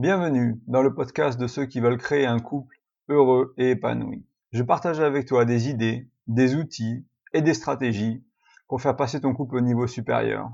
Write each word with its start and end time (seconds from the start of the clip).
Bienvenue 0.00 0.58
dans 0.66 0.80
le 0.80 0.94
podcast 0.94 1.38
de 1.38 1.46
ceux 1.46 1.66
qui 1.66 1.78
veulent 1.78 1.98
créer 1.98 2.24
un 2.24 2.38
couple 2.38 2.74
heureux 3.10 3.52
et 3.58 3.72
épanoui. 3.72 4.24
Je 4.50 4.62
partage 4.62 4.98
avec 4.98 5.26
toi 5.26 5.44
des 5.44 5.68
idées, 5.68 6.08
des 6.26 6.54
outils 6.54 7.06
et 7.34 7.42
des 7.42 7.52
stratégies 7.52 8.24
pour 8.66 8.80
faire 8.80 8.96
passer 8.96 9.20
ton 9.20 9.34
couple 9.34 9.56
au 9.56 9.60
niveau 9.60 9.86
supérieur, 9.86 10.52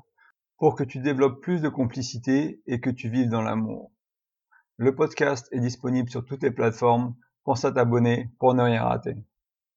pour 0.59 0.74
que 0.74 0.82
tu 0.82 0.98
développes 0.98 1.40
plus 1.40 1.62
de 1.62 1.69
complicité 1.69 2.61
et 2.67 2.80
que 2.80 2.90
tu 2.90 3.09
vives 3.09 3.29
dans 3.29 3.40
l'amour. 3.40 3.93
Le 4.79 4.96
podcast 4.96 5.46
est 5.52 5.60
disponible 5.60 6.10
sur 6.10 6.24
toutes 6.24 6.42
les 6.42 6.50
plateformes. 6.50 7.14
Pense 7.44 7.64
à 7.64 7.70
t'abonner 7.70 8.32
pour 8.40 8.52
ne 8.52 8.64
rien 8.64 8.82
rater. 8.82 9.14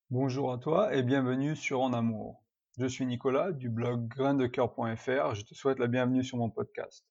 Bonjour 0.10 0.52
à 0.52 0.58
toi 0.58 0.96
et 0.96 1.04
bienvenue 1.04 1.56
sur 1.56 1.82
En 1.82 1.94
Amour. 1.94 2.44
Je 2.80 2.88
suis 2.88 3.06
Nicolas 3.06 3.52
du 3.52 3.70
blog 3.70 4.08
graindecoeur.fr. 4.08 5.36
Je 5.36 5.44
te 5.44 5.54
souhaite 5.54 5.78
la 5.78 5.86
bienvenue 5.86 6.24
sur 6.24 6.40
mon 6.40 6.50
podcast. 6.50 7.06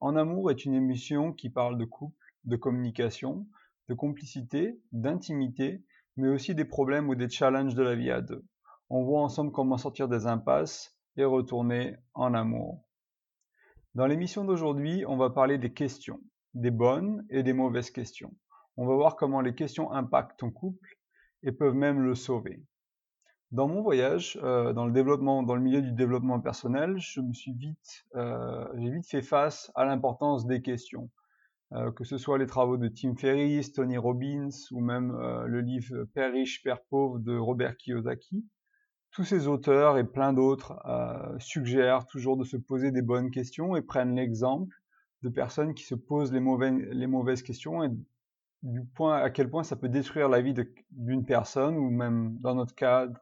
En 0.00 0.16
amour 0.16 0.50
est 0.50 0.64
une 0.64 0.74
émission 0.74 1.32
qui 1.32 1.50
parle 1.50 1.78
de 1.78 1.84
couple, 1.84 2.26
de 2.44 2.56
communication, 2.56 3.46
de 3.88 3.94
complicité, 3.94 4.80
d'intimité, 4.92 5.82
mais 6.16 6.28
aussi 6.28 6.54
des 6.54 6.64
problèmes 6.64 7.08
ou 7.08 7.14
des 7.14 7.28
challenges 7.28 7.74
de 7.74 7.82
la 7.82 7.94
vie 7.94 8.10
à 8.10 8.20
deux. 8.20 8.44
On 8.90 9.04
voit 9.04 9.22
ensemble 9.22 9.52
comment 9.52 9.78
sortir 9.78 10.08
des 10.08 10.26
impasses 10.26 10.96
et 11.16 11.24
retourner 11.24 11.96
en 12.14 12.34
amour. 12.34 12.84
Dans 13.94 14.06
l'émission 14.06 14.44
d'aujourd'hui, 14.44 15.04
on 15.06 15.16
va 15.16 15.30
parler 15.30 15.58
des 15.58 15.72
questions, 15.72 16.20
des 16.54 16.70
bonnes 16.70 17.24
et 17.30 17.42
des 17.42 17.52
mauvaises 17.52 17.90
questions. 17.90 18.34
On 18.76 18.86
va 18.86 18.94
voir 18.94 19.16
comment 19.16 19.40
les 19.40 19.54
questions 19.54 19.92
impactent 19.92 20.40
ton 20.40 20.50
couple 20.50 20.98
et 21.42 21.52
peuvent 21.52 21.74
même 21.74 22.00
le 22.00 22.14
sauver. 22.14 22.62
Dans 23.54 23.68
mon 23.68 23.82
voyage, 23.82 24.36
euh, 24.42 24.72
dans 24.72 24.84
le 24.84 24.90
développement, 24.90 25.44
dans 25.44 25.54
le 25.54 25.60
milieu 25.60 25.80
du 25.80 25.92
développement 25.92 26.40
personnel, 26.40 26.96
je 26.98 27.20
me 27.20 27.32
suis 27.32 27.52
vite, 27.52 28.04
euh, 28.16 28.66
j'ai 28.76 28.90
vite 28.90 29.06
fait 29.06 29.22
face 29.22 29.70
à 29.76 29.84
l'importance 29.84 30.44
des 30.44 30.60
questions. 30.60 31.08
Euh, 31.70 31.92
que 31.92 32.02
ce 32.02 32.18
soit 32.18 32.36
les 32.36 32.48
travaux 32.48 32.78
de 32.78 32.88
Tim 32.88 33.14
Ferriss, 33.14 33.72
Tony 33.72 33.96
Robbins 33.96 34.48
ou 34.72 34.80
même 34.80 35.16
le 35.46 35.60
livre 35.60 36.02
Père 36.14 36.32
riche, 36.32 36.64
Père 36.64 36.82
pauvre 36.90 37.20
de 37.20 37.38
Robert 37.38 37.76
Kiyosaki. 37.76 38.44
Tous 39.12 39.22
ces 39.22 39.46
auteurs 39.46 39.98
et 39.98 40.04
plein 40.04 40.32
d'autres 40.32 40.74
suggèrent 41.38 42.06
toujours 42.06 42.36
de 42.36 42.42
se 42.42 42.56
poser 42.56 42.90
des 42.90 43.02
bonnes 43.02 43.30
questions 43.30 43.76
et 43.76 43.82
prennent 43.82 44.16
l'exemple 44.16 44.74
de 45.22 45.28
personnes 45.28 45.74
qui 45.74 45.84
se 45.84 45.94
posent 45.94 46.32
les, 46.32 46.40
les 46.92 47.06
mauvaises 47.06 47.44
questions 47.44 47.84
et 47.84 47.90
du 48.64 48.82
point 48.82 49.22
à 49.22 49.30
quel 49.30 49.48
point 49.48 49.62
ça 49.62 49.76
peut 49.76 49.88
détruire 49.88 50.28
la 50.28 50.40
vie 50.40 50.54
d'une 50.90 51.24
personne 51.24 51.76
ou 51.76 51.88
même 51.90 52.36
dans 52.40 52.56
notre 52.56 52.74
cadre 52.74 53.20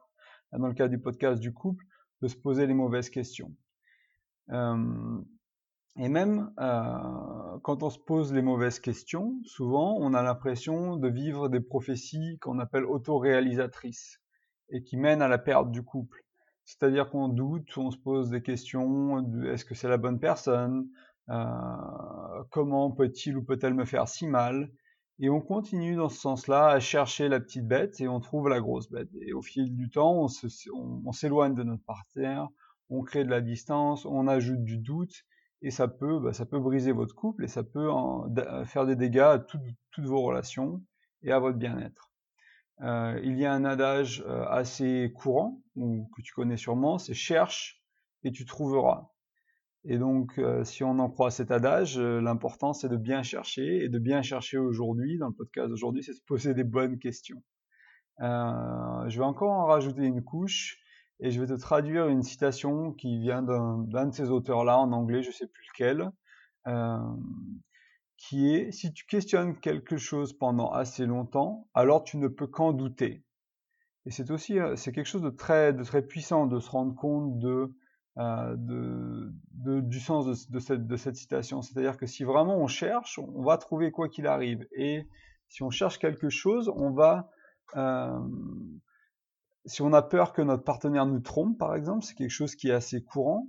dans 0.57 0.67
le 0.67 0.73
cas 0.73 0.87
du 0.87 0.99
podcast 0.99 1.39
du 1.39 1.53
couple, 1.53 1.85
de 2.21 2.27
se 2.27 2.35
poser 2.35 2.67
les 2.67 2.73
mauvaises 2.73 3.09
questions. 3.09 3.53
Euh, 4.49 5.21
et 5.97 6.09
même 6.09 6.51
euh, 6.59 7.59
quand 7.61 7.83
on 7.83 7.89
se 7.89 7.99
pose 7.99 8.33
les 8.33 8.41
mauvaises 8.41 8.79
questions, 8.79 9.39
souvent 9.45 9.95
on 9.99 10.13
a 10.13 10.23
l'impression 10.23 10.97
de 10.97 11.07
vivre 11.07 11.49
des 11.49 11.59
prophéties 11.59 12.39
qu'on 12.39 12.59
appelle 12.59 12.85
autoréalisatrices 12.85 14.19
et 14.69 14.83
qui 14.83 14.97
mènent 14.97 15.21
à 15.21 15.27
la 15.27 15.37
perte 15.37 15.71
du 15.71 15.83
couple. 15.83 16.23
C'est-à-dire 16.65 17.09
qu'on 17.09 17.27
doute, 17.27 17.77
on 17.77 17.91
se 17.91 17.97
pose 17.97 18.29
des 18.29 18.41
questions, 18.41 19.19
est-ce 19.43 19.65
que 19.65 19.75
c'est 19.75 19.89
la 19.89 19.97
bonne 19.97 20.19
personne? 20.19 20.87
Euh, 21.29 22.43
Comment 22.49 22.91
peut-il 22.91 23.37
ou 23.37 23.43
peut-elle 23.43 23.73
me 23.73 23.85
faire 23.85 24.07
si 24.07 24.27
mal? 24.27 24.71
Et 25.19 25.29
on 25.29 25.41
continue 25.41 25.95
dans 25.95 26.09
ce 26.09 26.19
sens-là 26.19 26.67
à 26.67 26.79
chercher 26.79 27.29
la 27.29 27.39
petite 27.39 27.67
bête 27.67 28.01
et 28.01 28.07
on 28.07 28.19
trouve 28.19 28.49
la 28.49 28.59
grosse 28.59 28.89
bête. 28.89 29.09
Et 29.21 29.33
au 29.33 29.41
fil 29.41 29.75
du 29.75 29.89
temps, 29.89 30.25
on, 30.73 31.11
s'éloigne 31.11 31.53
de 31.53 31.63
notre 31.63 31.83
partenaire, 31.83 32.47
on 32.89 33.03
crée 33.03 33.23
de 33.23 33.29
la 33.29 33.41
distance, 33.41 34.05
on 34.05 34.27
ajoute 34.27 34.63
du 34.63 34.77
doute 34.77 35.23
et 35.61 35.71
ça 35.71 35.87
peut, 35.87 36.19
bah, 36.19 36.33
ça 36.33 36.45
peut 36.45 36.59
briser 36.59 36.91
votre 36.91 37.15
couple 37.15 37.45
et 37.45 37.47
ça 37.47 37.63
peut 37.63 37.89
faire 38.65 38.85
des 38.85 38.95
dégâts 38.95 39.19
à 39.19 39.39
toutes 39.39 40.05
vos 40.05 40.21
relations 40.21 40.81
et 41.21 41.31
à 41.31 41.39
votre 41.39 41.57
bien-être. 41.57 42.13
Euh, 42.81 43.19
il 43.23 43.37
y 43.37 43.45
a 43.45 43.53
un 43.53 43.65
adage 43.65 44.23
euh, 44.27 44.45
assez 44.47 45.13
courant 45.15 45.61
ou 45.75 46.09
que 46.15 46.21
tu 46.21 46.33
connais 46.33 46.57
sûrement, 46.57 46.97
c'est 46.97 47.13
cherche 47.13 47.81
et 48.23 48.31
tu 48.31 48.45
trouveras. 48.45 49.12
Et 49.85 49.97
donc, 49.97 50.37
euh, 50.37 50.63
si 50.63 50.83
on 50.83 50.97
en 50.99 51.09
croit 51.09 51.29
cet 51.29 51.51
adage, 51.51 51.97
euh, 51.97 52.21
l'important 52.21 52.73
c'est 52.73 52.87
de 52.87 52.95
bien 52.95 53.21
chercher 53.21 53.83
et 53.83 53.89
de 53.89 53.99
bien 53.99 54.21
chercher 54.21 54.57
aujourd'hui, 54.57 55.17
dans 55.17 55.27
le 55.27 55.33
podcast 55.33 55.69
d'aujourd'hui, 55.69 56.03
c'est 56.03 56.13
de 56.13 56.17
se 56.17 56.23
poser 56.23 56.53
des 56.53 56.63
bonnes 56.63 56.99
questions. 56.99 57.43
Euh, 58.21 59.09
je 59.09 59.19
vais 59.19 59.25
encore 59.25 59.51
en 59.51 59.65
rajouter 59.65 60.03
une 60.03 60.23
couche 60.23 60.79
et 61.19 61.31
je 61.31 61.41
vais 61.41 61.47
te 61.47 61.59
traduire 61.59 62.07
une 62.07 62.23
citation 62.23 62.93
qui 62.93 63.19
vient 63.19 63.41
d'un 63.41 64.05
de 64.07 64.13
ces 64.13 64.29
auteurs-là 64.29 64.79
en 64.79 64.91
anglais, 64.93 65.21
je 65.21 65.31
sais 65.31 65.47
plus 65.47 65.65
lequel, 65.73 66.09
qui 68.17 68.53
est 68.53 68.71
si 68.71 68.93
tu 68.93 69.05
questionnes 69.05 69.59
quelque 69.59 69.97
chose 69.97 70.33
pendant 70.33 70.71
assez 70.71 71.05
longtemps, 71.05 71.67
alors 71.73 72.03
tu 72.03 72.17
ne 72.17 72.27
peux 72.27 72.47
qu'en 72.47 72.71
douter. 72.71 73.23
Et 74.05 74.11
c'est 74.11 74.31
aussi 74.31 74.57
c'est 74.75 74.91
quelque 74.91 75.07
chose 75.07 75.21
de 75.21 75.29
très 75.29 75.73
de 75.73 75.83
très 75.83 76.01
puissant 76.01 76.45
de 76.45 76.59
se 76.59 76.69
rendre 76.69 76.95
compte 76.95 77.37
de 77.39 77.73
euh, 78.17 78.55
du 78.57 79.99
sens 79.99 80.47
de, 80.49 80.59
cette, 80.59 80.85
de 80.85 80.95
citation. 80.97 81.61
C'est-à-dire 81.61 81.97
que 81.97 82.05
si 82.05 82.23
vraiment 82.23 82.57
on 82.57 82.67
cherche, 82.67 83.19
on 83.19 83.43
va 83.43 83.57
trouver 83.57 83.91
quoi 83.91 84.09
qu'il 84.09 84.27
arrive. 84.27 84.67
Et 84.75 85.07
si 85.49 85.63
on 85.63 85.69
cherche 85.69 85.97
quelque 85.99 86.29
chose, 86.29 86.71
on 86.75 86.91
va... 86.91 87.29
Euh, 87.75 88.19
si 89.65 89.81
on 89.81 89.93
a 89.93 90.01
peur 90.01 90.33
que 90.33 90.41
notre 90.41 90.63
partenaire 90.63 91.05
nous 91.05 91.21
trompe, 91.21 91.57
par 91.57 91.75
exemple, 91.75 92.03
c'est 92.03 92.15
quelque 92.15 92.29
chose 92.29 92.55
qui 92.55 92.67
est 92.67 92.73
assez 92.73 93.01
courant, 93.01 93.47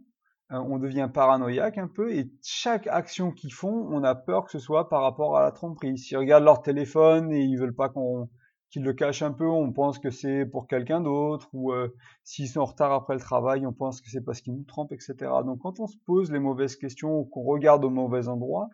euh, 0.52 0.58
on 0.58 0.78
devient 0.78 1.10
paranoïaque 1.12 1.78
un 1.78 1.88
peu, 1.88 2.14
et 2.14 2.30
chaque 2.42 2.86
action 2.86 3.32
qu'ils 3.32 3.52
font, 3.52 3.88
on 3.90 4.04
a 4.04 4.14
peur 4.14 4.44
que 4.44 4.52
ce 4.52 4.58
soit 4.58 4.88
par 4.88 5.02
rapport 5.02 5.36
à 5.36 5.42
la 5.42 5.50
tromperie. 5.50 5.98
S'ils 5.98 6.16
regardent 6.16 6.44
leur 6.44 6.62
téléphone 6.62 7.32
et 7.32 7.40
ils 7.40 7.56
veulent 7.56 7.74
pas 7.74 7.88
qu'on 7.88 8.28
qu'ils 8.74 8.82
le 8.82 8.92
cachent 8.92 9.22
un 9.22 9.30
peu, 9.30 9.46
on 9.46 9.72
pense 9.72 10.00
que 10.00 10.10
c'est 10.10 10.44
pour 10.44 10.66
quelqu'un 10.66 11.00
d'autre, 11.00 11.48
ou 11.52 11.72
euh, 11.72 11.94
s'ils 12.24 12.48
sont 12.48 12.58
en 12.58 12.64
retard 12.64 12.92
après 12.92 13.14
le 13.14 13.20
travail, 13.20 13.64
on 13.68 13.72
pense 13.72 14.00
que 14.00 14.10
c'est 14.10 14.20
parce 14.20 14.40
qu'ils 14.40 14.56
nous 14.56 14.64
trompent, 14.64 14.90
etc. 14.90 15.14
Donc 15.44 15.60
quand 15.60 15.78
on 15.78 15.86
se 15.86 15.96
pose 16.04 16.32
les 16.32 16.40
mauvaises 16.40 16.74
questions 16.74 17.20
ou 17.20 17.24
qu'on 17.24 17.44
regarde 17.44 17.84
au 17.84 17.90
mauvais 17.90 18.26
endroit, 18.26 18.70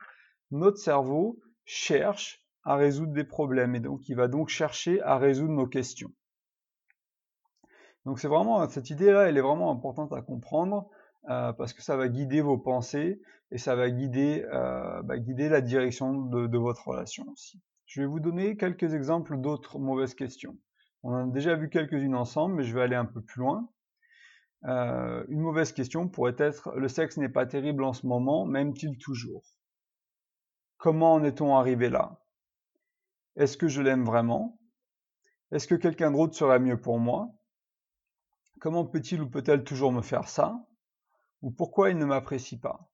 notre 0.53 0.78
cerveau 0.78 1.39
cherche 1.66 2.43
à 2.65 2.77
résoudre 2.77 3.12
des 3.12 3.25
problèmes, 3.25 3.75
et 3.75 3.81
donc 3.81 4.09
il 4.09 4.16
va 4.16 4.27
donc 4.27 4.49
chercher 4.49 5.03
à 5.03 5.19
résoudre 5.19 5.53
nos 5.53 5.66
questions. 5.66 6.12
Donc 8.06 8.21
c'est 8.21 8.28
vraiment 8.28 8.66
cette 8.71 8.89
idée-là, 8.89 9.28
elle 9.28 9.37
est 9.37 9.43
vraiment 9.43 9.71
importante 9.71 10.15
à 10.15 10.22
comprendre 10.22 10.89
euh, 11.28 11.53
parce 11.53 11.75
que 11.75 11.83
ça 11.83 11.99
va 11.99 12.09
guider 12.09 12.41
vos 12.41 12.56
pensées 12.56 13.21
et 13.50 13.59
ça 13.59 13.77
va 13.77 13.91
guider, 13.91 14.47
euh, 14.50 15.03
bah, 15.03 15.16
la 15.16 15.60
direction 15.60 16.22
de 16.22 16.56
votre 16.56 16.89
relation 16.89 17.27
aussi. 17.31 17.60
Je 17.91 18.03
vais 18.03 18.06
vous 18.06 18.21
donner 18.21 18.56
quelques 18.56 18.95
exemples 18.95 19.37
d'autres 19.37 19.81
mauvaises 19.81 20.15
questions. 20.15 20.56
On 21.03 21.12
en 21.12 21.28
a 21.28 21.33
déjà 21.33 21.56
vu 21.56 21.69
quelques-unes 21.69 22.15
ensemble, 22.15 22.55
mais 22.55 22.62
je 22.62 22.73
vais 22.73 22.83
aller 22.83 22.95
un 22.95 23.05
peu 23.05 23.21
plus 23.21 23.41
loin. 23.41 23.69
Euh, 24.67 25.25
une 25.28 25.41
mauvaise 25.41 25.73
question 25.73 26.09
pourrait 26.09 26.37
être 26.39 26.71
le 26.77 26.87
sexe 26.87 27.17
n'est 27.17 27.28
pas 27.28 27.47
terrible 27.47 27.83
en 27.83 27.93
ce 27.93 28.06
moment, 28.06 28.47
m'aime-t-il 28.47 28.97
toujours? 28.97 29.43
Comment 30.77 31.15
en 31.15 31.25
est-on 31.25 31.56
arrivé 31.56 31.91
là? 31.91 32.23
Est-ce 33.34 33.56
que 33.56 33.67
je 33.67 33.83
l'aime 33.83 34.05
vraiment? 34.05 34.61
Est-ce 35.51 35.67
que 35.67 35.75
quelqu'un 35.75 36.12
d'autre 36.12 36.37
serait 36.37 36.61
mieux 36.61 36.81
pour 36.81 37.01
moi? 37.01 37.34
Comment 38.61 38.87
peut-il 38.87 39.21
ou 39.21 39.28
peut-elle 39.28 39.65
toujours 39.65 39.91
me 39.91 40.03
faire 40.03 40.28
ça? 40.28 40.65
Ou 41.43 41.51
pourquoi 41.51 41.91
il 41.91 41.99
ne 41.99 42.05
m'apprécie 42.05 42.61
pas? 42.61 42.90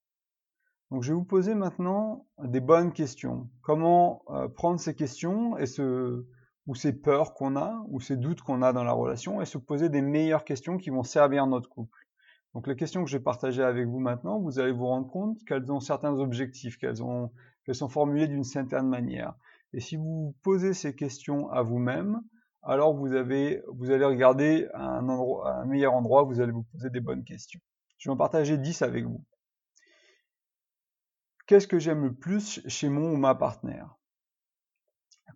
Donc 0.90 1.02
je 1.02 1.12
vais 1.12 1.14
vous 1.14 1.24
poser 1.24 1.54
maintenant 1.54 2.26
des 2.42 2.60
bonnes 2.60 2.92
questions. 2.92 3.48
Comment 3.62 4.22
euh, 4.30 4.48
prendre 4.48 4.78
ces 4.78 4.94
questions 4.94 5.58
et 5.58 5.66
ce, 5.66 6.24
ou 6.66 6.74
ces 6.74 6.92
peurs 6.92 7.34
qu'on 7.34 7.56
a, 7.56 7.84
ou 7.88 8.00
ces 8.00 8.16
doutes 8.16 8.40
qu'on 8.40 8.62
a 8.62 8.72
dans 8.72 8.84
la 8.84 8.92
relation, 8.92 9.40
et 9.40 9.46
se 9.46 9.58
poser 9.58 9.88
des 9.88 10.02
meilleures 10.02 10.44
questions 10.44 10.78
qui 10.78 10.90
vont 10.90 11.02
servir 11.02 11.46
notre 11.46 11.68
couple. 11.68 12.06
Donc 12.54 12.68
les 12.68 12.76
questions 12.76 13.04
que 13.04 13.10
je 13.10 13.18
vais 13.18 13.22
partager 13.22 13.62
avec 13.62 13.86
vous 13.86 13.98
maintenant, 13.98 14.40
vous 14.40 14.58
allez 14.58 14.72
vous 14.72 14.86
rendre 14.86 15.10
compte 15.10 15.44
qu'elles 15.44 15.70
ont 15.70 15.80
certains 15.80 16.14
objectifs, 16.18 16.78
qu'elles 16.78 16.96
sont 16.96 17.88
formulées 17.88 18.28
d'une 18.28 18.44
certaine 18.44 18.88
manière. 18.88 19.34
Et 19.72 19.80
si 19.80 19.96
vous 19.96 20.34
posez 20.42 20.72
ces 20.72 20.94
questions 20.94 21.50
à 21.50 21.62
vous-même, 21.62 22.22
alors 22.62 22.94
vous, 22.94 23.12
avez, 23.12 23.62
vous 23.74 23.90
allez 23.90 24.04
regarder 24.04 24.68
un, 24.74 25.08
endroit, 25.08 25.52
un 25.54 25.66
meilleur 25.66 25.94
endroit, 25.94 26.22
vous 26.22 26.40
allez 26.40 26.52
vous 26.52 26.64
poser 26.72 26.90
des 26.90 27.00
bonnes 27.00 27.24
questions. 27.24 27.60
Je 27.98 28.08
vais 28.08 28.14
en 28.14 28.16
partager 28.16 28.56
10 28.56 28.82
avec 28.82 29.04
vous. 29.04 29.22
Qu'est-ce 31.46 31.68
que 31.68 31.78
j'aime 31.78 32.02
le 32.02 32.12
plus 32.12 32.60
chez 32.66 32.88
mon 32.88 33.12
ou 33.12 33.16
ma 33.16 33.36
partenaire? 33.36 33.96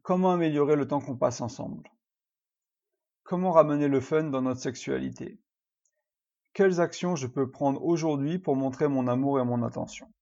Comment 0.02 0.32
améliorer 0.32 0.74
le 0.74 0.88
temps 0.88 1.00
qu'on 1.00 1.16
passe 1.16 1.40
ensemble? 1.40 1.88
Comment 3.22 3.52
ramener 3.52 3.86
le 3.86 4.00
fun 4.00 4.24
dans 4.24 4.42
notre 4.42 4.60
sexualité? 4.60 5.40
Quelles 6.52 6.80
actions 6.80 7.14
je 7.14 7.28
peux 7.28 7.48
prendre 7.48 7.84
aujourd'hui 7.84 8.40
pour 8.40 8.56
montrer 8.56 8.88
mon 8.88 9.06
amour 9.06 9.38
et 9.38 9.44
mon 9.44 9.62
attention? 9.62 10.12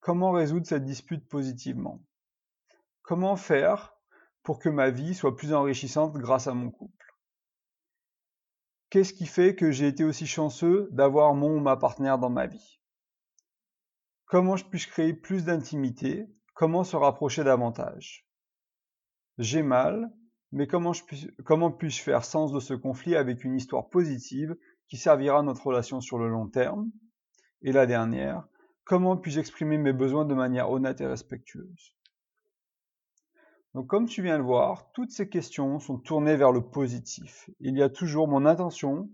Comment 0.00 0.30
résoudre 0.30 0.66
cette 0.66 0.86
dispute 0.86 1.28
positivement? 1.28 2.02
Comment 3.02 3.36
faire 3.36 3.94
pour 4.42 4.58
que 4.58 4.70
ma 4.70 4.88
vie 4.88 5.14
soit 5.14 5.36
plus 5.36 5.52
enrichissante 5.52 6.14
grâce 6.14 6.46
à 6.46 6.54
mon 6.54 6.70
couple? 6.70 7.14
Qu'est-ce 8.88 9.12
qui 9.12 9.26
fait 9.26 9.54
que 9.54 9.70
j'ai 9.70 9.88
été 9.88 10.02
aussi 10.02 10.26
chanceux 10.26 10.88
d'avoir 10.92 11.34
mon 11.34 11.58
ou 11.58 11.60
ma 11.60 11.76
partenaire 11.76 12.18
dans 12.18 12.30
ma 12.30 12.46
vie? 12.46 12.81
Comment 14.32 14.56
je 14.56 14.64
puis 14.64 14.80
créer 14.80 15.12
plus 15.12 15.44
d'intimité? 15.44 16.26
Comment 16.54 16.84
se 16.84 16.96
rapprocher 16.96 17.44
davantage? 17.44 18.26
J'ai 19.36 19.62
mal, 19.62 20.10
mais 20.52 20.66
comment, 20.66 21.70
puis-je 21.70 22.00
faire 22.00 22.24
sens 22.24 22.50
de 22.50 22.58
ce 22.58 22.72
conflit 22.72 23.14
avec 23.14 23.44
une 23.44 23.56
histoire 23.56 23.90
positive 23.90 24.56
qui 24.88 24.96
servira 24.96 25.40
à 25.40 25.42
notre 25.42 25.66
relation 25.66 26.00
sur 26.00 26.16
le 26.16 26.30
long 26.30 26.48
terme? 26.48 26.90
Et 27.60 27.72
la 27.72 27.84
dernière, 27.84 28.48
comment 28.84 29.18
puis-je 29.18 29.38
exprimer 29.38 29.76
mes 29.76 29.92
besoins 29.92 30.24
de 30.24 30.32
manière 30.32 30.70
honnête 30.70 31.02
et 31.02 31.06
respectueuse? 31.06 31.94
Donc 33.74 33.86
comme 33.86 34.06
tu 34.06 34.22
viens 34.22 34.38
de 34.38 34.38
le 34.38 34.44
voir, 34.44 34.90
toutes 34.92 35.10
ces 35.10 35.28
questions 35.28 35.78
sont 35.78 35.98
tournées 35.98 36.36
vers 36.36 36.52
le 36.52 36.62
positif. 36.62 37.50
Il 37.60 37.76
y 37.76 37.82
a 37.82 37.90
toujours 37.90 38.28
mon 38.28 38.46
intention 38.46 39.10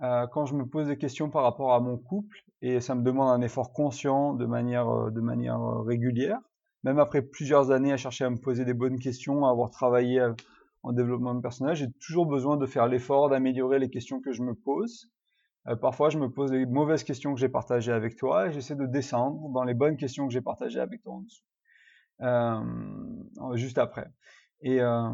euh, 0.00 0.26
quand 0.28 0.46
je 0.46 0.54
me 0.54 0.64
pose 0.64 0.86
des 0.86 0.96
questions 0.96 1.28
par 1.28 1.42
rapport 1.42 1.74
à 1.74 1.80
mon 1.80 1.98
couple, 1.98 2.42
et 2.62 2.80
ça 2.80 2.94
me 2.94 3.02
demande 3.02 3.28
un 3.28 3.42
effort 3.42 3.72
conscient 3.72 4.32
de 4.32 4.46
manière, 4.46 4.88
euh, 4.88 5.10
de 5.10 5.20
manière 5.20 5.60
euh, 5.60 5.82
régulière, 5.82 6.38
même 6.84 6.98
après 6.98 7.22
plusieurs 7.22 7.70
années 7.70 7.92
à 7.92 7.96
chercher 7.96 8.24
à 8.24 8.30
me 8.30 8.38
poser 8.38 8.64
des 8.64 8.74
bonnes 8.74 8.98
questions, 8.98 9.44
à 9.44 9.50
avoir 9.50 9.70
travaillé 9.70 10.26
en 10.82 10.92
développement 10.92 11.38
personnel, 11.40 11.76
j'ai 11.76 11.92
toujours 12.00 12.26
besoin 12.26 12.56
de 12.56 12.66
faire 12.66 12.88
l'effort 12.88 13.28
d'améliorer 13.28 13.78
les 13.78 13.90
questions 13.90 14.20
que 14.20 14.32
je 14.32 14.42
me 14.42 14.54
pose. 14.54 15.12
parfois, 15.80 16.08
je 16.08 16.18
me 16.18 16.28
pose 16.28 16.50
les 16.50 16.66
mauvaises 16.66 17.04
questions 17.04 17.34
que 17.34 17.38
j'ai 17.38 17.48
partagées 17.48 17.92
avec 17.92 18.16
toi 18.16 18.48
et 18.48 18.52
j'essaie 18.52 18.74
de 18.74 18.86
descendre 18.86 19.48
dans 19.50 19.62
les 19.62 19.74
bonnes 19.74 19.96
questions 19.96 20.26
que 20.26 20.32
j'ai 20.32 20.40
partagées 20.40 20.80
avec 20.80 21.02
toi 21.02 21.14
en 21.14 21.20
dessous. 21.20 21.44
Euh, 22.22 23.56
juste 23.56 23.78
après. 23.78 24.06
Et 24.60 24.80
euh, 24.80 25.10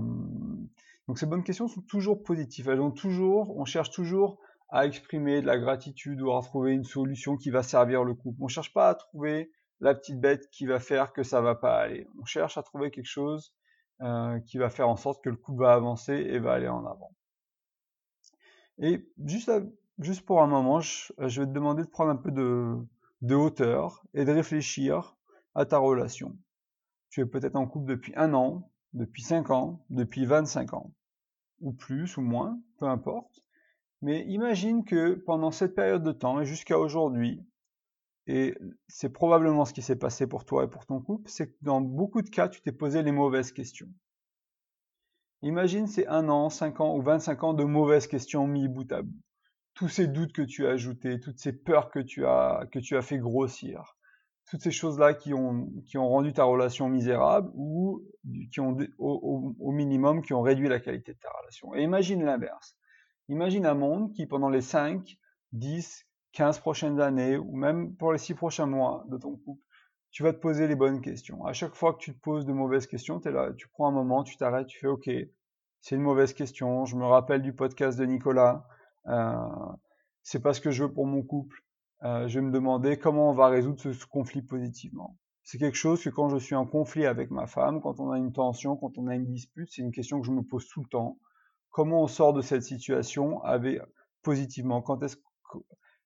donc 1.06 1.19
ces 1.19 1.27
bonnes 1.27 1.43
questions 1.43 1.69
sont 1.69 1.81
toujours 1.83 2.23
positives. 2.23 2.69
Elles 2.69 2.81
ont 2.81 2.91
toujours, 2.91 3.56
on 3.56 3.65
cherche 3.65 3.91
toujours 3.91 4.39
à 4.70 4.87
exprimer 4.87 5.41
de 5.41 5.47
la 5.47 5.59
gratitude 5.59 6.20
ou 6.20 6.32
à 6.32 6.43
trouver 6.43 6.73
une 6.73 6.85
solution 6.85 7.37
qui 7.37 7.50
va 7.50 7.62
servir 7.62 8.05
le 8.05 8.15
couple. 8.15 8.43
On 8.43 8.49
cherche 8.49 8.73
pas 8.73 8.88
à 8.88 8.94
trouver 8.94 9.50
la 9.81 9.94
petite 9.94 10.20
bête 10.20 10.49
qui 10.50 10.67
va 10.67 10.81
faire 10.81 11.12
que 11.12 11.23
ça 11.23 11.41
va 11.41 11.55
pas 11.55 11.79
aller. 11.79 12.06
On 12.20 12.25
cherche 12.25 12.59
à 12.59 12.62
trouver 12.62 12.91
quelque 12.91 13.06
chose 13.06 13.55
euh, 14.00 14.38
qui 14.41 14.59
va 14.59 14.70
faire 14.70 14.88
en 14.88 14.97
sorte 14.97 15.23
que 15.23 15.31
le 15.31 15.37
couple 15.37 15.62
va 15.62 15.73
avancer 15.73 16.15
et 16.15 16.38
va 16.38 16.53
aller 16.53 16.69
en 16.69 16.85
avant. 16.85 17.15
Et 18.79 19.09
juste, 19.25 19.50
juste 19.99 20.25
pour 20.25 20.43
un 20.43 20.47
moment, 20.47 20.81
je, 20.81 21.12
vais 21.19 21.47
te 21.47 21.53
demander 21.53 21.82
de 21.82 21.88
prendre 21.88 22.11
un 22.11 22.17
peu 22.17 22.31
de, 22.31 22.76
de 23.23 23.35
hauteur 23.35 24.05
et 24.15 24.25
de 24.25 24.32
réfléchir 24.32 25.17
à 25.55 25.65
ta 25.65 25.79
relation. 25.79 26.37
Tu 27.11 27.20
es 27.20 27.26
peut-être 27.26 27.56
en 27.56 27.67
couple 27.67 27.87
depuis 27.87 28.12
un 28.17 28.35
an, 28.35 28.70
depuis 28.93 29.23
cinq 29.23 29.50
ans, 29.50 29.85
depuis 29.91 30.26
25 30.26 30.75
ans, 30.75 30.93
ou 31.61 31.73
plus 31.73 32.17
ou 32.17 32.20
moins, 32.20 32.61
peu 32.79 32.87
importe. 32.87 33.43
Mais 34.03 34.25
imagine 34.27 34.85
que 34.85 35.15
pendant 35.15 35.50
cette 35.50 35.75
période 35.75 36.03
de 36.03 36.12
temps 36.12 36.41
et 36.41 36.47
jusqu'à 36.47 36.79
aujourd'hui, 36.79 37.45
et 38.29 38.55
c'est 38.89 39.09
probablement 39.09 39.65
ce 39.65 39.73
qui 39.73 39.83
s'est 39.83 39.97
passé 39.97 40.27
pour 40.27 40.45
toi 40.45 40.65
et 40.65 40.69
pour 40.69 40.85
ton 40.85 41.00
couple, 41.00 41.31
c'est 41.31 41.49
que 41.49 41.56
dans 41.62 41.81
beaucoup 41.81 42.23
de 42.23 42.29
cas, 42.29 42.49
tu 42.49 42.61
t'es 42.61 42.73
posé 42.73 43.03
les 43.03 43.11
mauvaises 43.11 43.53
questions. 43.53 43.89
Imagine 45.43 45.87
ces 45.87 46.06
un 46.09 46.29
an, 46.29 46.50
cinq 46.50 46.81
ans 46.81 46.97
ou 46.97 47.03
25 47.03 47.45
ans 47.45 47.55
de 47.55 47.65
mauvaises 47.65 48.06
questions 48.06 48.47
mis 48.47 48.69
bout 48.69 48.91
à 48.93 49.03
bout. 49.03 49.23
Tous 49.75 49.89
ces 49.89 50.09
doutes 50.09 50.33
que 50.33 50.43
tu 50.43 50.67
as 50.67 50.71
ajoutés, 50.71 51.21
toutes 51.21 51.39
ces 51.39 51.53
peurs 51.53 51.91
que 51.91 52.01
tu 52.01 52.27
as, 52.27 52.67
que 52.73 52.81
tu 52.81 52.97
as 52.97 53.03
fait 53.03 53.19
grossir, 53.19 53.97
toutes 54.51 54.62
ces 54.62 54.73
choses-là 54.73 55.15
qui 55.15 55.33
ont, 55.35 55.71
qui 55.87 55.97
rendu 55.97 56.33
ta 56.33 56.44
relation 56.44 56.89
misérable 56.89 57.51
ou 57.55 58.03
qui 58.53 58.61
ont, 58.61 58.77
au, 58.99 59.55
au, 59.59 59.73
minimum, 59.73 60.23
qui 60.23 60.35
ont 60.35 60.43
réduit 60.43 60.69
la 60.69 60.81
qualité 60.81 61.15
de 61.15 61.19
ta 61.19 61.31
relation. 61.41 61.75
Et 61.75 61.83
imagine 61.83 62.25
l'inverse. 62.25 62.78
Imagine 63.29 63.67
un 63.67 63.75
monde 63.75 64.13
qui, 64.13 64.27
pendant 64.27 64.49
les 64.49 64.63
5, 64.63 65.19
10, 65.53 66.07
15 66.33 66.59
prochaines 66.61 67.01
années, 67.01 67.37
ou 67.37 67.57
même 67.57 67.95
pour 67.97 68.13
les 68.13 68.19
6 68.19 68.35
prochains 68.35 68.67
mois 68.67 69.05
de 69.09 69.19
ton 69.19 69.37
couple, 69.37 69.63
tu 70.11 70.23
vas 70.23 70.33
te 70.33 70.39
poser 70.39 70.67
les 70.67 70.77
bonnes 70.77 71.01
questions. 71.01 71.45
À 71.45 71.53
chaque 71.53 71.75
fois 71.75 71.93
que 71.93 71.99
tu 71.99 72.15
te 72.15 72.21
poses 72.21 72.47
de 72.47 72.53
mauvaises 72.53 72.87
questions, 72.87 73.21
es 73.21 73.31
là, 73.31 73.53
tu 73.57 73.69
prends 73.69 73.89
un 73.89 73.93
moment, 73.93 74.25
tu 74.25 74.37
t'arrêtes, 74.37 74.69
tu 74.69 74.79
fais 74.79 74.87
OK, 74.87 75.11
c'est 75.81 75.95
une 75.95 76.03
mauvaise 76.03 76.33
question, 76.33 76.85
je 76.87 76.97
me 76.97 77.05
rappelle 77.05 77.43
du 77.43 77.53
podcast 77.53 77.99
de 77.99 78.05
Nicolas, 78.05 78.67
euh, 79.07 79.37
c'est 80.23 80.41
pas 80.43 80.55
ce 80.55 80.61
que 80.61 80.71
je 80.71 80.85
veux 80.85 80.93
pour 80.93 81.07
mon 81.07 81.23
couple, 81.23 81.63
euh, 82.05 82.29
je 82.29 82.39
vais 82.39 82.47
me 82.47 82.53
demander 82.53 82.99
comment 82.99 83.31
on 83.31 83.35
va 83.35 83.49
résoudre 83.49 83.81
ce, 83.81 84.07
conflit 84.07 84.43
positivement. 84.43 85.17
C'est 85.43 85.59
quelque 85.59 85.77
chose 85.77 86.03
que 86.03 86.11
quand 86.11 86.29
je 86.29 86.37
suis 86.37 86.55
en 86.55 86.67
conflit 86.67 87.07
avec 87.07 87.31
ma 87.31 87.47
femme, 87.47 87.81
quand 87.81 88.01
on 88.01 88.11
a 88.11 88.19
une 88.19 88.33
tension, 88.33 88.77
quand 88.77 88.99
on 88.99 89.07
a 89.07 89.15
une 89.15 89.27
dispute, 89.27 89.71
c'est 89.71 89.83
une 89.83 89.93
question 89.93 90.21
que 90.21 90.27
je 90.27 90.33
me 90.33 90.43
pose 90.43 90.69
tout 90.69 90.83
le 90.83 90.89
temps. 90.89 91.19
Comment 91.70 92.03
on 92.03 92.06
sort 92.06 92.32
de 92.32 92.43
cette 92.43 92.62
situation 92.62 93.41
positivement? 94.23 94.82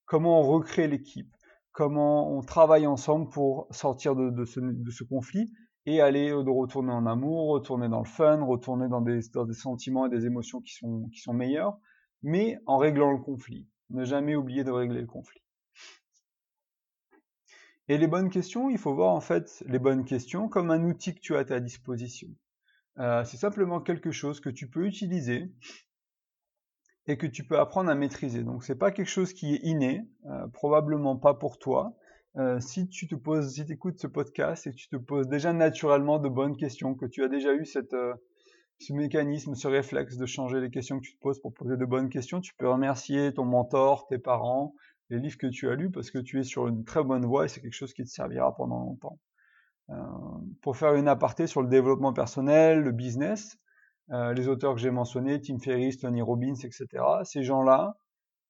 Comment 0.05 0.41
on 0.41 0.43
recrée 0.43 0.89
l'équipe? 0.89 1.35
Comment 1.73 2.31
on 2.31 2.43
travaille 2.43 2.87
ensemble 2.87 3.31
pour 3.31 3.67
sortir 3.71 4.15
de, 4.15 4.45
ce, 4.45 5.05
conflit 5.05 5.51
et 5.87 6.01
aller 6.01 6.29
de 6.29 6.51
retourner 6.51 6.93
en 6.93 7.07
amour, 7.07 7.49
retourner 7.49 7.89
dans 7.89 8.01
le 8.01 8.09
fun, 8.09 8.45
retourner 8.45 8.89
dans 8.89 9.01
des, 9.01 9.21
dans 9.33 9.47
des 9.47 9.55
sentiments 9.55 10.07
et 10.07 10.11
des 10.11 10.27
émotions 10.27 10.61
qui 10.61 10.75
sont, 10.75 11.09
qui 11.13 11.21
sont 11.21 11.33
meilleurs, 11.33 11.79
mais 12.23 12.59
en 12.67 12.77
réglant 12.77 13.11
le 13.11 13.19
conflit. 13.19 13.67
Ne 13.91 14.05
jamais 14.05 14.37
oublier 14.37 14.65
de 14.65 14.71
régler 14.71 15.01
le 15.01 15.07
conflit. 15.07 15.43
Et 17.89 17.99
les 17.99 18.07
bonnes 18.07 18.31
questions, 18.31 18.71
il 18.71 18.79
faut 18.79 18.95
voir 18.95 19.15
en 19.15 19.21
fait 19.21 19.63
les 19.67 19.79
bonnes 19.79 20.05
questions 20.05 20.49
comme 20.49 20.71
un 20.71 20.85
outil 20.85 21.15
que 21.15 21.21
tu 21.21 21.37
as 21.37 21.41
à 21.41 21.45
ta 21.45 21.61
disposition. 21.61 22.29
Euh, 22.99 23.25
c'est 23.25 23.37
simplement 23.37 23.81
quelque 23.81 24.11
chose 24.11 24.41
que 24.41 24.51
tu 24.51 24.69
peux 24.69 24.87
utiliser 24.87 25.51
et 27.07 27.17
que 27.17 27.27
tu 27.27 27.45
peux 27.45 27.59
apprendre 27.59 27.91
à 27.91 27.95
maîtriser. 27.95 28.45
Donc 28.45 28.65
c'est 28.65 28.79
pas 28.79 28.91
quelque 28.91 29.09
chose 29.09 29.33
qui 29.33 29.55
est 29.55 29.61
inné, 29.63 30.07
euh, 30.27 30.47
probablement 30.49 31.17
pas 31.17 31.35
pour 31.35 31.59
toi. 31.59 31.97
Euh, 32.37 32.61
si 32.61 32.89
tu 32.89 33.09
te 33.09 33.15
poses, 33.15 33.55
si 33.55 33.63
écoutes 33.63 33.99
ce 33.99 34.07
podcast 34.07 34.67
et 34.67 34.71
que 34.71 34.77
tu 34.77 34.89
te 34.89 34.97
poses 34.97 35.29
déjà 35.29 35.53
naturellement 35.53 36.19
de 36.19 36.29
bonnes 36.29 36.57
questions, 36.57 36.95
que 36.95 37.07
tu 37.07 37.23
as 37.25 37.29
déjà 37.29 37.55
eu 37.55 37.65
ce 37.65 38.93
mécanisme, 38.93 39.55
ce 39.55 39.69
réflexe 39.69 40.17
de 40.17 40.27
changer 40.27 40.61
les 40.61 40.71
questions 40.71 40.99
que 40.99 41.05
tu 41.05 41.15
te 41.15 41.21
poses 41.21 41.41
pour 41.41 41.53
poser 41.53 41.77
de 41.77 41.85
bonnes 41.85 42.09
questions, 42.09 42.41
tu 42.41 42.55
peux 42.55 42.69
remercier 42.69 43.35
ton 43.35 43.45
mentor, 43.45 44.07
tes 44.07 44.19
parents, 44.19 44.75
les 45.11 45.19
livres 45.19 45.37
que 45.37 45.47
tu 45.47 45.69
as 45.69 45.75
lus 45.75 45.91
parce 45.91 46.11
que 46.11 46.19
tu 46.19 46.41
es 46.41 46.45
sur 46.45 46.69
une 46.69 46.85
très 46.85 47.05
bonne 47.05 47.27
voie 47.27 47.45
et 47.45 47.49
c'est 47.49 47.61
quelque 47.61 47.75
chose 47.75 47.93
qui 47.93 48.05
te 48.05 48.09
servira 48.09 48.55
pendant 48.55 48.79
longtemps. 48.79 49.19
Euh, 49.91 49.95
pour 50.63 50.77
faire 50.77 50.95
une 50.95 51.09
aparté 51.09 51.47
sur 51.47 51.63
le 51.63 51.69
développement 51.69 52.13
personnel, 52.13 52.81
le 52.81 52.93
business, 52.93 53.59
euh, 54.11 54.33
les 54.33 54.49
auteurs 54.49 54.75
que 54.75 54.81
j'ai 54.81 54.91
mentionnés, 54.91 55.41
Tim 55.41 55.59
Ferriss, 55.59 55.99
Tony 55.99 56.23
Robbins, 56.23 56.55
etc., 56.55 56.87
ces 57.25 57.43
gens-là, 57.43 57.97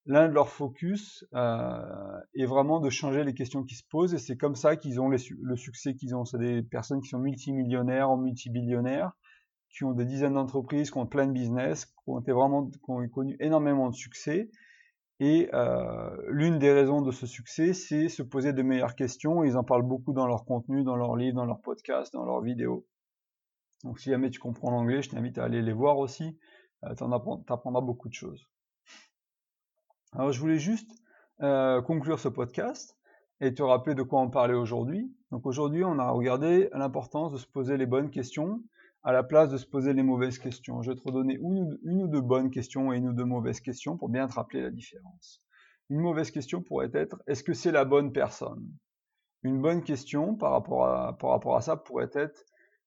l'un 0.06 0.28
de 0.28 0.34
leurs 0.34 0.48
focus 0.48 1.24
euh, 1.34 2.20
est 2.34 2.46
vraiment 2.46 2.80
de 2.80 2.90
changer 2.90 3.24
les 3.24 3.34
questions 3.34 3.62
qui 3.62 3.76
se 3.76 3.84
posent 3.88 4.14
et 4.14 4.18
c'est 4.18 4.36
comme 4.36 4.56
ça 4.56 4.76
qu'ils 4.76 5.00
ont 5.00 5.08
le 5.08 5.56
succès 5.56 5.94
qu'ils 5.94 6.14
ont. 6.14 6.24
C'est 6.24 6.38
des 6.38 6.62
personnes 6.62 7.00
qui 7.00 7.08
sont 7.08 7.18
multimillionnaires 7.18 8.10
ou 8.10 8.16
multibillionnaires, 8.16 9.12
qui 9.70 9.84
ont 9.84 9.92
des 9.92 10.04
dizaines 10.04 10.34
d'entreprises, 10.34 10.90
qui 10.90 10.98
ont 10.98 11.06
plein 11.06 11.26
de 11.26 11.32
business, 11.32 11.86
qui 11.86 11.94
ont 12.06 12.20
vraiment, 12.20 12.66
qui 12.66 12.78
ont 12.88 13.08
connu 13.08 13.36
énormément 13.40 13.88
de 13.88 13.94
succès 13.94 14.50
et 15.20 15.48
euh, 15.54 16.16
l'une 16.28 16.58
des 16.58 16.72
raisons 16.72 17.00
de 17.02 17.12
ce 17.12 17.26
succès, 17.26 17.74
c'est 17.74 18.08
se 18.08 18.22
poser 18.22 18.52
de 18.52 18.62
meilleures 18.62 18.96
questions. 18.96 19.44
Ils 19.44 19.56
en 19.56 19.64
parlent 19.64 19.86
beaucoup 19.86 20.12
dans 20.12 20.26
leur 20.26 20.44
contenu, 20.44 20.82
dans 20.82 20.96
leurs 20.96 21.16
livres, 21.16 21.36
dans 21.36 21.46
leurs 21.46 21.60
podcasts, 21.60 22.12
dans 22.12 22.24
leurs 22.24 22.40
vidéos. 22.40 22.86
Donc 23.84 23.98
si 23.98 24.10
jamais 24.10 24.30
tu 24.30 24.40
comprends 24.40 24.70
l'anglais, 24.70 25.02
je 25.02 25.10
t'invite 25.10 25.38
à 25.38 25.44
aller 25.44 25.62
les 25.62 25.72
voir 25.72 25.98
aussi. 25.98 26.38
Euh, 26.84 26.94
tu 26.94 27.04
apprendras 27.52 27.80
beaucoup 27.80 28.08
de 28.08 28.14
choses. 28.14 28.48
Alors 30.12 30.32
je 30.32 30.40
voulais 30.40 30.58
juste 30.58 30.90
euh, 31.40 31.80
conclure 31.82 32.18
ce 32.18 32.28
podcast 32.28 32.98
et 33.40 33.54
te 33.54 33.62
rappeler 33.62 33.94
de 33.94 34.02
quoi 34.02 34.20
on 34.20 34.30
parlait 34.30 34.54
aujourd'hui. 34.54 35.12
Donc 35.30 35.46
aujourd'hui, 35.46 35.84
on 35.84 35.98
a 35.98 36.10
regardé 36.10 36.68
l'importance 36.72 37.32
de 37.32 37.38
se 37.38 37.46
poser 37.46 37.76
les 37.76 37.86
bonnes 37.86 38.10
questions 38.10 38.62
à 39.04 39.12
la 39.12 39.22
place 39.22 39.48
de 39.50 39.56
se 39.56 39.66
poser 39.66 39.92
les 39.92 40.02
mauvaises 40.02 40.38
questions. 40.38 40.82
Je 40.82 40.90
vais 40.90 40.96
te 40.96 41.02
redonner 41.02 41.38
une, 41.40 41.78
ou 42.02 42.08
deux 42.08 42.20
bonnes 42.20 42.50
questions 42.50 42.92
et 42.92 42.98
une 42.98 43.08
ou 43.08 43.12
deux 43.12 43.24
mauvaises 43.24 43.60
questions 43.60 43.96
pour 43.96 44.08
bien 44.08 44.26
te 44.26 44.34
rappeler 44.34 44.62
la 44.62 44.70
différence. 44.70 45.42
Une 45.90 46.00
mauvaise 46.00 46.30
question 46.30 46.62
pourrait 46.62 46.90
être 46.94 47.20
est-ce 47.26 47.42
que 47.42 47.52
c'est 47.52 47.72
la 47.72 47.84
bonne 47.84 48.12
personne? 48.12 48.66
Une 49.42 49.60
bonne 49.60 49.82
question 49.82 50.36
par 50.36 50.52
rapport 50.52 50.86
à, 50.86 51.60
ça 51.60 51.76
pourrait 51.76 52.10
être 52.14 52.44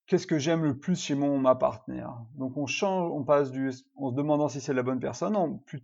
qu'est-ce 0.07 0.25
que 0.25 0.39
j'aime 0.39 0.63
le 0.63 0.77
plus 0.77 0.97
chez 0.97 1.15
mon 1.15 1.37
ma 1.37 1.55
partenaire? 1.55 2.15
Donc 2.35 2.55
on 2.55 2.65
change, 2.65 3.11
on 3.11 3.25
passe 3.25 3.51
du 3.51 3.71
en 3.97 4.09
se 4.09 4.15
demandant 4.15 4.47
si 4.47 4.61
c'est 4.61 4.73
la 4.73 4.83
bonne 4.83 5.01
personne, 5.01 5.35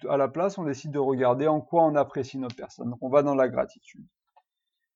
à 0.08 0.18
la 0.18 0.28
place 0.30 0.58
on 0.58 0.64
décide 0.64 0.92
de 0.92 1.00
regarder 1.00 1.48
en 1.48 1.60
quoi 1.60 1.84
on 1.84 1.96
apprécie 1.96 2.38
notre 2.38 2.56
personne. 2.56 2.90
Donc 2.90 3.00
on 3.02 3.10
va 3.10 3.22
dans 3.22 3.36
la 3.36 3.50
gratitude. 3.50 4.08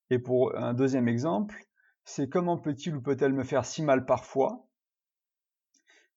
Et 0.10 0.20
pour 0.20 0.56
un 0.56 0.74
deuxième 0.74 1.10
exemple, 1.10 1.62
c'est 2.06 2.30
comment 2.30 2.58
peut-il 2.58 2.96
ou 2.96 3.02
peut-elle 3.02 3.34
me 3.34 3.44
faire 3.44 3.66
si 3.66 3.84
mal 3.84 4.06
parfois? 4.06 4.66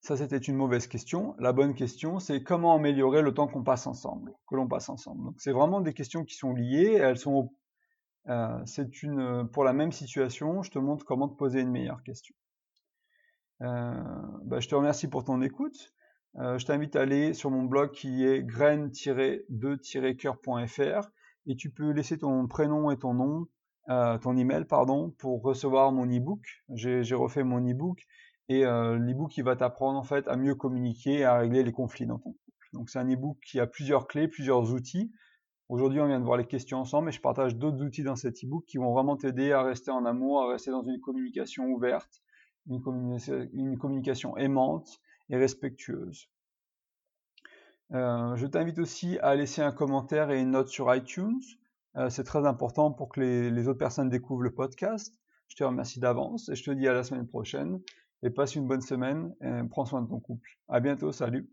Ça, 0.01 0.15
c'était 0.15 0.37
une 0.37 0.55
mauvaise 0.55 0.87
question. 0.87 1.35
La 1.39 1.51
bonne 1.51 1.75
question, 1.75 2.19
c'est 2.19 2.41
comment 2.41 2.73
améliorer 2.73 3.21
le 3.21 3.33
temps 3.33 3.47
qu'on 3.47 3.63
passe 3.63 3.85
ensemble, 3.85 4.33
que 4.47 4.55
l'on 4.55 4.67
passe 4.67 4.87
ensemble. 4.89 5.25
Donc, 5.25 5.35
c'est 5.39 5.51
vraiment 5.51 5.81
des 5.81 5.93
questions 5.93 6.23
qui 6.23 6.35
sont 6.35 6.53
liées. 6.53 6.93
Elles 6.93 7.17
sont, 7.17 7.51
euh, 8.29 8.63
pour 9.45 9.65
la 9.65 9.73
même 9.73 9.91
situation. 9.91 10.63
Je 10.63 10.71
te 10.71 10.79
montre 10.79 11.05
comment 11.05 11.27
te 11.27 11.35
poser 11.35 11.59
une 11.61 11.71
meilleure 11.71 12.01
question. 12.03 12.33
Euh, 13.61 14.01
bah, 14.45 14.61
je 14.61 14.69
te 14.69 14.75
remercie 14.75 15.09
pour 15.09 15.25
ton 15.25 15.41
écoute. 15.41 15.93
Euh, 16.37 16.57
je 16.57 16.65
t'invite 16.65 16.95
à 16.95 17.01
aller 17.01 17.33
sur 17.33 17.51
mon 17.51 17.63
blog 17.63 17.91
qui 17.91 18.25
est 18.25 18.41
graine-2-coeur.fr 18.43 21.09
et 21.45 21.57
tu 21.57 21.71
peux 21.71 21.91
laisser 21.91 22.17
ton 22.19 22.47
prénom 22.47 22.89
et 22.91 22.97
ton 22.97 23.13
nom 23.13 23.47
ton 24.21 24.37
email 24.37 24.65
pardon, 24.65 25.09
pour 25.17 25.41
recevoir 25.41 25.91
mon 25.91 26.05
e-book. 26.05 26.45
J'ai 26.69 27.15
refait 27.15 27.43
mon 27.43 27.59
e-book 27.59 28.05
et 28.49 28.65
euh, 28.65 28.97
l'e-book 28.97 29.37
il 29.37 29.43
va 29.43 29.55
t'apprendre 29.55 29.97
en 29.97 30.03
fait 30.03 30.27
à 30.27 30.35
mieux 30.35 30.55
communiquer 30.55 31.23
à 31.23 31.37
régler 31.37 31.63
les 31.63 31.71
conflits 31.71 32.05
dans 32.05 32.19
ton 32.19 32.31
couple. 32.31 32.59
Donc 32.73 32.89
c'est 32.89 32.99
un 32.99 33.09
e-book 33.09 33.37
qui 33.45 33.59
a 33.59 33.67
plusieurs 33.67 34.07
clés, 34.07 34.27
plusieurs 34.27 34.73
outils. 34.73 35.11
Aujourd'hui 35.69 36.01
on 36.01 36.07
vient 36.07 36.19
de 36.19 36.25
voir 36.25 36.37
les 36.37 36.47
questions 36.47 36.79
ensemble 36.79 37.09
et 37.09 37.11
je 37.11 37.21
partage 37.21 37.55
d'autres 37.55 37.81
outils 37.83 38.03
dans 38.03 38.15
cet 38.15 38.43
e-book 38.43 38.65
qui 38.65 38.77
vont 38.77 38.91
vraiment 38.91 39.15
t'aider 39.15 39.53
à 39.53 39.63
rester 39.63 39.91
en 39.91 40.03
amour, 40.03 40.43
à 40.43 40.51
rester 40.51 40.71
dans 40.71 40.83
une 40.83 40.99
communication 40.99 41.65
ouverte, 41.67 42.21
une, 42.67 42.81
une 43.53 43.77
communication 43.77 44.35
aimante 44.35 44.99
et 45.29 45.37
respectueuse. 45.37 46.27
Euh, 47.91 48.35
je 48.35 48.45
t'invite 48.45 48.77
aussi 48.79 49.17
à 49.19 49.35
laisser 49.35 49.61
un 49.61 49.71
commentaire 49.71 50.29
et 50.29 50.39
une 50.39 50.51
note 50.51 50.69
sur 50.69 50.93
iTunes. 50.93 51.41
Euh, 51.95 52.09
c'est 52.09 52.23
très 52.23 52.45
important 52.45 52.91
pour 52.91 53.09
que 53.09 53.19
les, 53.19 53.67
autres 53.67 53.79
personnes 53.79 54.09
découvrent 54.09 54.43
le 54.43 54.53
podcast. 54.53 55.19
Je 55.47 55.55
te 55.55 55.63
remercie 55.63 55.99
d'avance 55.99 56.49
et 56.49 56.55
je 56.55 56.63
te 56.63 56.71
dis 56.71 56.87
à 56.87 56.93
la 56.93 57.03
semaine 57.03 57.27
prochaine. 57.27 57.79
Et 58.23 58.29
passe 58.29 58.55
une 58.55 58.67
bonne 58.67 58.81
semaine 58.81 59.33
et 59.41 59.67
prends 59.69 59.85
soin 59.85 60.01
de 60.01 60.07
ton 60.09 60.19
couple. 60.19 60.57
À 60.67 60.79
bientôt, 60.79 61.11
salut. 61.11 61.49